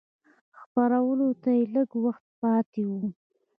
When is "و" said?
2.89-2.93